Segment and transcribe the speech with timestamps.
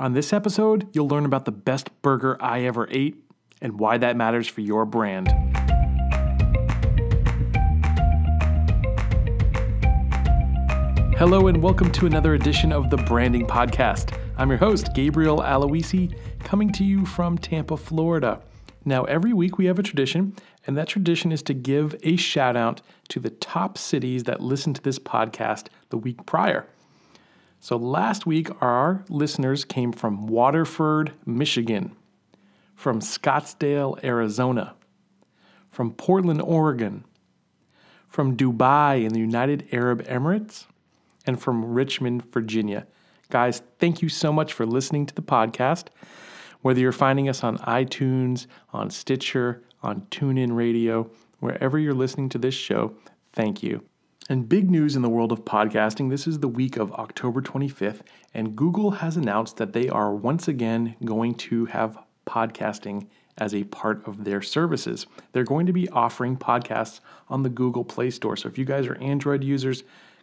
[0.00, 3.22] On this episode, you'll learn about the best burger I ever ate
[3.60, 5.28] and why that matters for your brand.
[11.18, 14.18] Hello, and welcome to another edition of the Branding Podcast.
[14.38, 18.40] I'm your host, Gabriel Aloisi, coming to you from Tampa, Florida.
[18.86, 20.34] Now, every week we have a tradition,
[20.66, 22.80] and that tradition is to give a shout out
[23.10, 26.66] to the top cities that listen to this podcast the week prior.
[27.62, 31.94] So, last week, our listeners came from Waterford, Michigan,
[32.74, 34.74] from Scottsdale, Arizona,
[35.70, 37.04] from Portland, Oregon,
[38.08, 40.64] from Dubai in the United Arab Emirates,
[41.26, 42.86] and from Richmond, Virginia.
[43.28, 45.88] Guys, thank you so much for listening to the podcast.
[46.62, 52.38] Whether you're finding us on iTunes, on Stitcher, on TuneIn Radio, wherever you're listening to
[52.38, 52.94] this show,
[53.34, 53.84] thank you.
[54.30, 58.02] And big news in the world of podcasting this is the week of October 25th,
[58.32, 61.98] and Google has announced that they are once again going to have
[62.28, 63.08] podcasting
[63.38, 65.08] as a part of their services.
[65.32, 68.36] They're going to be offering podcasts on the Google Play Store.
[68.36, 69.82] So if you guys are Android users,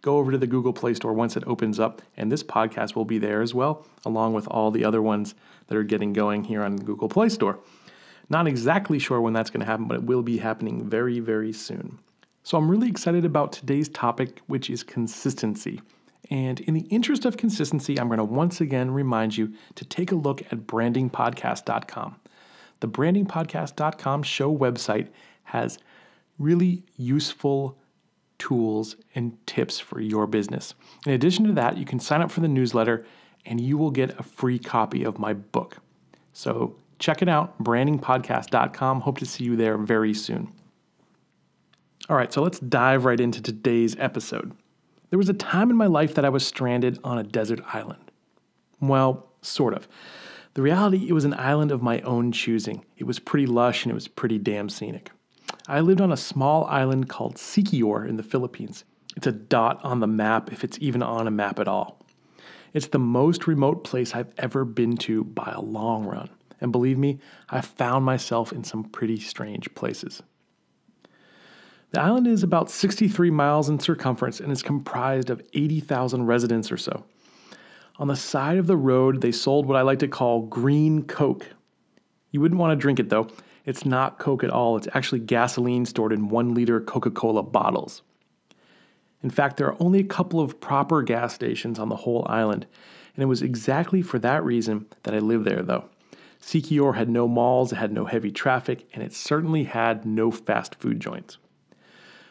[0.00, 3.04] go over to the Google Play Store once it opens up, and this podcast will
[3.04, 5.34] be there as well, along with all the other ones
[5.66, 7.58] that are getting going here on the Google Play Store.
[8.30, 11.52] Not exactly sure when that's going to happen, but it will be happening very, very
[11.52, 11.98] soon.
[12.48, 15.82] So I'm really excited about today's topic, which is consistency.
[16.30, 20.12] And in the interest of consistency, I'm going to once again remind you to take
[20.12, 22.16] a look at brandingpodcast.com.
[22.80, 25.08] The brandingpodcast.com show website
[25.42, 25.78] has
[26.38, 27.76] really useful
[28.38, 30.74] tools, and tips for your business.
[31.04, 33.04] In addition to that, you can sign up for the newsletter
[33.44, 35.76] and you will get a free copy of my book.
[36.32, 39.02] So check it out, brandingpodcast.com.
[39.02, 40.50] Hope to see you there very soon.
[42.08, 44.56] All right, so let's dive right into today's episode.
[45.10, 48.10] There was a time in my life that I was stranded on a desert island.
[48.80, 49.86] Well, sort of.
[50.54, 52.82] The reality, it was an island of my own choosing.
[52.96, 55.10] It was pretty lush and it was pretty damn scenic.
[55.66, 58.84] I lived on a small island called Siquijor in the Philippines.
[59.14, 62.00] It's a dot on the map if it's even on a map at all.
[62.72, 66.30] It's the most remote place I've ever been to by a long run.
[66.58, 67.18] And believe me,
[67.50, 70.22] I've found myself in some pretty strange places.
[71.90, 76.76] The island is about 63 miles in circumference and is comprised of 80,000 residents or
[76.76, 77.04] so.
[77.98, 81.46] On the side of the road, they sold what I like to call green Coke.
[82.30, 83.28] You wouldn't want to drink it though.
[83.64, 88.02] It's not Coke at all, it's actually gasoline stored in one liter Coca Cola bottles.
[89.22, 92.66] In fact, there are only a couple of proper gas stations on the whole island,
[93.14, 95.86] and it was exactly for that reason that I lived there, though.
[96.40, 100.76] Siquijor had no malls, it had no heavy traffic, and it certainly had no fast
[100.76, 101.36] food joints.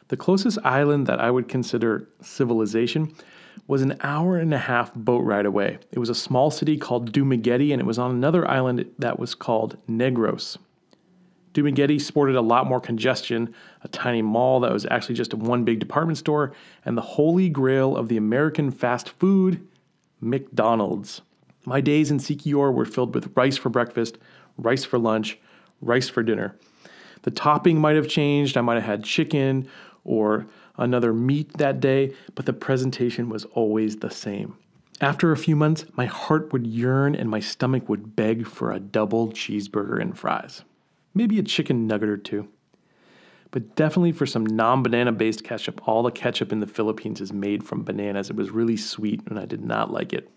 [0.10, 3.14] The closest island that I would consider civilization
[3.68, 5.80] was an hour and a half boat ride away.
[5.92, 9.36] It was a small city called Dumaguete, and it was on another island that was
[9.36, 10.58] called Negros.
[11.54, 13.54] Dumaguete sported a lot more congestion,
[13.84, 16.54] a tiny mall that was actually just one big department store,
[16.86, 19.68] and the holy grail of the American fast food,
[20.22, 21.22] McDonald's.
[21.66, 24.18] My days in Siquijor were filled with rice for breakfast,
[24.58, 25.38] rice for lunch,
[25.82, 26.56] rice for dinner.
[27.24, 28.56] The topping might have changed.
[28.56, 29.68] I might have had chicken
[30.08, 30.48] or
[30.78, 34.58] another meat that day, but the presentation was always the same.
[35.00, 38.80] After a few months, my heart would yearn and my stomach would beg for a
[38.80, 40.64] double cheeseburger and fries
[41.18, 42.48] maybe a chicken nugget or two.
[43.52, 47.34] But definitely for some non banana based ketchup, all the ketchup in the Philippines is
[47.34, 48.30] made from bananas.
[48.30, 50.30] It was really sweet and I did not like it.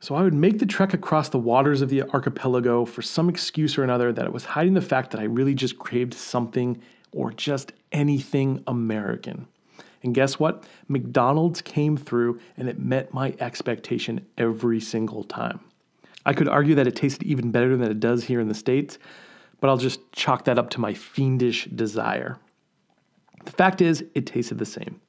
[0.00, 3.78] So I would make the trek across the waters of the archipelago for some excuse
[3.78, 6.80] or another that it was hiding the fact that I really just craved something
[7.14, 9.46] or just anything American.
[10.02, 10.64] And guess what?
[10.88, 15.60] McDonald's came through and it met my expectation every single time.
[16.26, 18.98] I could argue that it tasted even better than it does here in the States,
[19.60, 22.38] but I'll just chalk that up to my fiendish desire.
[23.44, 25.00] The fact is, it tasted the same.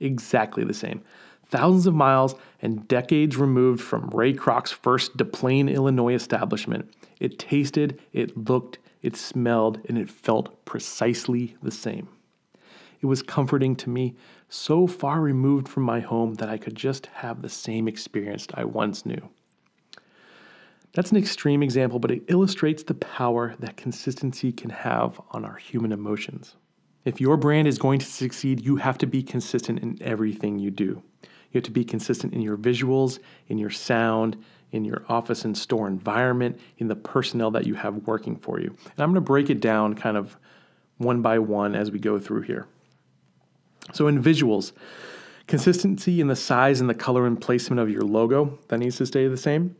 [0.00, 1.02] Exactly the same.
[1.46, 6.90] Thousands of miles and decades removed from Ray Kroc's first Des Plaines, Illinois establishment,
[7.20, 12.08] it tasted, it looked, it smelled, and it felt precisely the same.
[13.02, 14.14] It was comforting to me,
[14.48, 18.64] so far removed from my home that I could just have the same experience I
[18.64, 19.28] once knew.
[20.94, 25.56] That's an extreme example, but it illustrates the power that consistency can have on our
[25.56, 26.56] human emotions.
[27.04, 30.70] If your brand is going to succeed, you have to be consistent in everything you
[30.70, 31.02] do.
[31.22, 33.18] You have to be consistent in your visuals,
[33.48, 34.42] in your sound,
[34.74, 38.68] in your office and store environment, in the personnel that you have working for you.
[38.68, 40.36] And I'm going to break it down kind of
[40.98, 42.66] one by one as we go through here.
[43.92, 44.72] So, in visuals,
[45.46, 49.06] consistency in the size and the color and placement of your logo that needs to
[49.06, 49.76] stay the same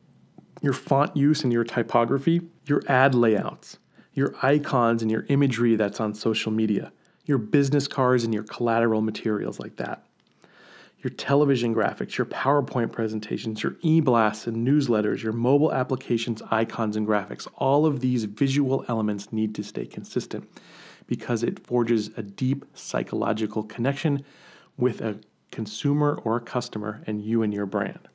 [0.63, 3.79] your font use and your typography, your ad layouts,
[4.15, 6.91] your icons and your imagery that's on social media,
[7.27, 10.07] your business cards and your collateral materials like that,
[11.05, 16.97] your television graphics, your PowerPoint presentations, your e blasts and newsletters, your mobile applications, icons,
[16.97, 17.47] and graphics.
[17.57, 20.49] All of these visual elements need to stay consistent
[21.07, 24.25] because it forges a deep psychological connection
[24.79, 25.21] with a
[25.51, 28.09] consumer or a customer and you and your brand.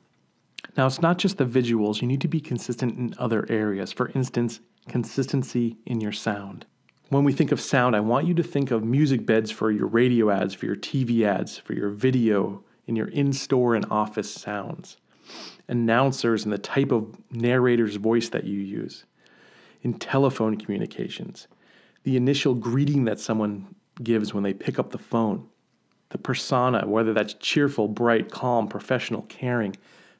[0.76, 3.92] Now, it's not just the visuals, you need to be consistent in other areas.
[3.92, 4.58] For instance,
[4.88, 6.66] consistency in your sound.
[7.08, 9.86] When we think of sound, I want you to think of music beds for your
[9.86, 14.30] radio ads, for your TV ads, for your video, in your in store and office
[14.30, 14.96] sounds,
[15.68, 19.04] announcers and the type of narrator's voice that you use,
[19.82, 21.48] in telephone communications,
[22.02, 25.46] the initial greeting that someone gives when they pick up the phone,
[26.10, 29.76] the persona, whether that's cheerful, bright, calm, professional, caring.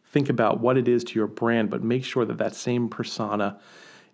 [0.07, 3.59] Think about what it is to your brand, but make sure that that same persona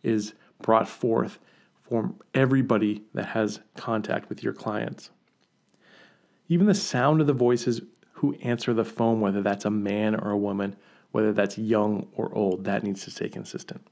[0.03, 1.39] is brought forth
[1.81, 5.11] for everybody that has contact with your clients.
[6.49, 7.81] Even the sound of the voices
[8.17, 10.75] who answer the phone, whether that's a man or a woman,
[11.13, 13.87] whether that's young or old, that needs to stay consistent.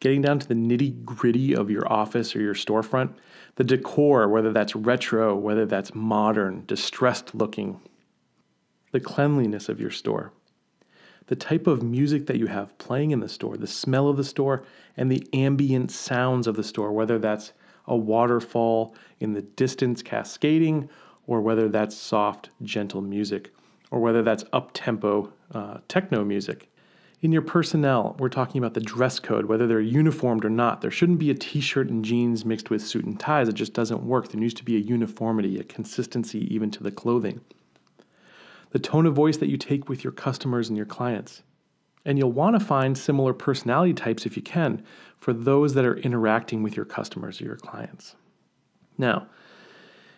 [0.00, 3.14] Getting down to the nitty gritty of your office or your storefront,
[3.56, 7.80] the decor, whether that's retro, whether that's modern, distressed looking,
[8.92, 10.32] the cleanliness of your store,
[11.26, 14.24] the type of music that you have playing in the store, the smell of the
[14.24, 14.64] store,
[14.96, 17.52] and the ambient sounds of the store, whether that's
[17.86, 20.88] a waterfall in the distance cascading,
[21.26, 23.52] or whether that's soft, gentle music,
[23.90, 26.70] or whether that's up tempo uh, techno music.
[27.22, 30.82] In your personnel, we're talking about the dress code, whether they're uniformed or not.
[30.82, 33.48] There shouldn't be a t shirt and jeans mixed with suit and ties.
[33.48, 34.28] It just doesn't work.
[34.28, 37.40] There needs to be a uniformity, a consistency even to the clothing.
[38.72, 41.42] The tone of voice that you take with your customers and your clients.
[42.04, 44.84] And you'll want to find similar personality types if you can
[45.16, 48.16] for those that are interacting with your customers or your clients.
[48.98, 49.28] Now,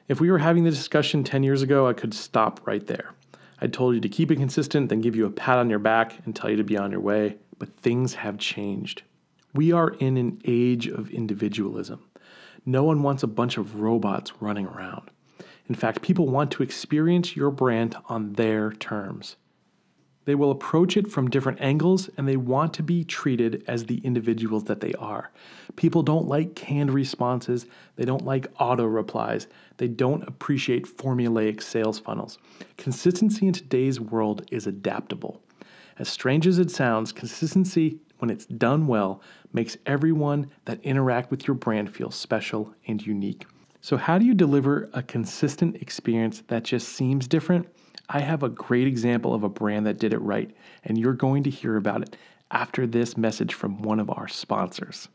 [0.08, 3.12] if we were having the discussion 10 years ago, I could stop right there.
[3.60, 6.18] I told you to keep it consistent, then give you a pat on your back
[6.24, 7.36] and tell you to be on your way.
[7.58, 9.02] But things have changed.
[9.54, 12.04] We are in an age of individualism.
[12.66, 15.10] No one wants a bunch of robots running around.
[15.68, 19.36] In fact, people want to experience your brand on their terms.
[20.26, 23.98] They will approach it from different angles and they want to be treated as the
[23.98, 25.30] individuals that they are.
[25.76, 29.46] People don't like canned responses, they don't like auto replies,
[29.78, 32.38] they don't appreciate formulaic sales funnels.
[32.76, 35.40] Consistency in today's world is adaptable.
[35.98, 41.46] As strange as it sounds, consistency, when it's done well, makes everyone that interact with
[41.46, 43.46] your brand feel special and unique.
[43.80, 47.68] So, how do you deliver a consistent experience that just seems different?
[48.08, 50.50] I have a great example of a brand that did it right,
[50.84, 52.16] and you're going to hear about it
[52.50, 55.08] after this message from one of our sponsors.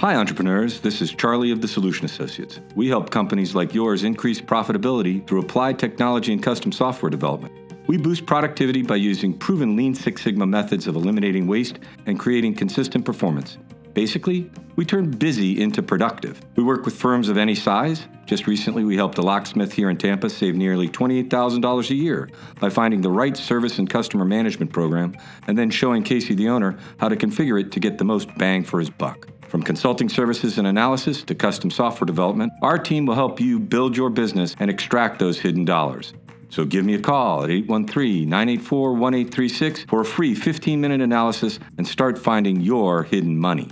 [0.00, 0.80] Hi, entrepreneurs.
[0.80, 2.60] This is Charlie of the Solution Associates.
[2.74, 7.54] We help companies like yours increase profitability through applied technology and custom software development.
[7.86, 12.54] We boost productivity by using proven Lean Six Sigma methods of eliminating waste and creating
[12.54, 13.58] consistent performance.
[13.94, 16.40] Basically, we turn busy into productive.
[16.56, 18.06] We work with firms of any size.
[18.24, 22.70] Just recently, we helped a locksmith here in Tampa save nearly $28,000 a year by
[22.70, 25.16] finding the right service and customer management program
[25.48, 28.64] and then showing Casey, the owner, how to configure it to get the most bang
[28.64, 29.28] for his buck.
[29.50, 33.96] From consulting services and analysis to custom software development, our team will help you build
[33.96, 36.14] your business and extract those hidden dollars.
[36.50, 41.60] So give me a call at 813 984 1836 for a free 15 minute analysis
[41.78, 43.68] and start finding your hidden money.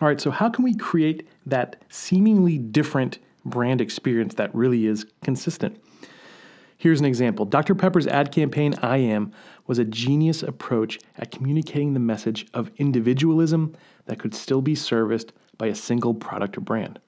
[0.00, 5.06] All right, so how can we create that seemingly different brand experience that really is
[5.22, 5.80] consistent?
[6.78, 7.74] Here's an example Dr.
[7.74, 9.32] Pepper's ad campaign, I Am,
[9.66, 13.74] was a genius approach at communicating the message of individualism
[14.06, 16.98] that could still be serviced by a single product or brand.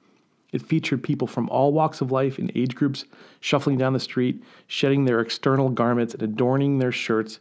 [0.53, 3.05] It featured people from all walks of life and age groups
[3.41, 7.39] shuffling down the street, shedding their external garments and adorning their shirts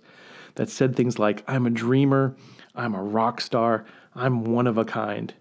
[0.55, 2.35] that said things like, I'm a dreamer,
[2.75, 5.33] I'm a rock star, I'm one of a kind.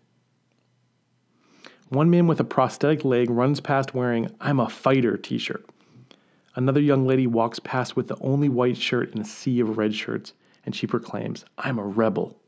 [1.88, 5.64] One man with a prosthetic leg runs past wearing I'm a fighter t shirt.
[6.54, 9.94] Another young lady walks past with the only white shirt in a sea of red
[9.94, 10.32] shirts,
[10.64, 12.38] and she proclaims, I'm a rebel.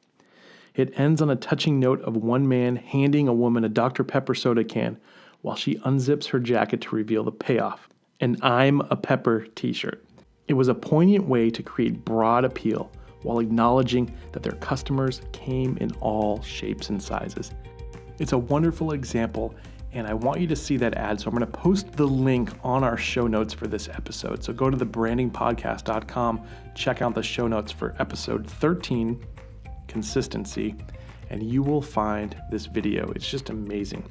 [0.75, 4.05] It ends on a touching note of one man handing a woman a Dr.
[4.05, 4.99] Pepper soda can
[5.43, 7.89] while she unzips her jacket to reveal the payoff
[8.21, 10.05] an I'm a Pepper t shirt.
[10.49, 12.91] It was a poignant way to create broad appeal
[13.23, 17.53] while acknowledging that their customers came in all shapes and sizes.
[18.19, 19.55] It's a wonderful example
[19.93, 21.21] and I want you to see that ad.
[21.21, 24.45] So I'm going to post the link on our show notes for this episode.
[24.45, 29.25] So go to thebrandingpodcast.com, check out the show notes for episode 13,
[29.89, 30.77] consistency,
[31.31, 33.11] and you will find this video.
[33.13, 34.09] It's just amazing.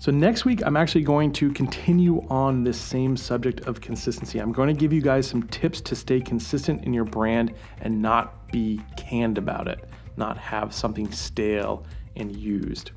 [0.00, 4.38] So, next week, I'm actually going to continue on this same subject of consistency.
[4.38, 7.52] I'm going to give you guys some tips to stay consistent in your brand
[7.82, 9.84] and not be canned about it,
[10.16, 11.84] not have something stale
[12.16, 12.92] and used.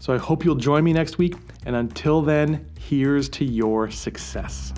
[0.00, 1.34] So, I hope you'll join me next week.
[1.64, 4.74] And until then, here's to your success.